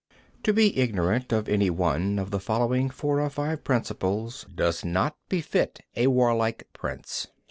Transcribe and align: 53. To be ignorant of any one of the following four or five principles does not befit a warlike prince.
53. 0.09 0.41
To 0.41 0.53
be 0.53 0.77
ignorant 0.81 1.31
of 1.31 1.47
any 1.47 1.69
one 1.69 2.17
of 2.17 2.31
the 2.31 2.39
following 2.39 2.89
four 2.89 3.21
or 3.21 3.29
five 3.29 3.63
principles 3.63 4.47
does 4.55 4.83
not 4.83 5.15
befit 5.29 5.81
a 5.95 6.07
warlike 6.07 6.67
prince. 6.73 7.27